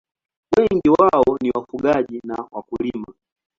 Wengi 0.57 0.89
wao 0.89 1.37
ni 1.41 1.49
wafugaji 1.55 2.21
na 2.23 2.47
wakulima. 2.51 3.13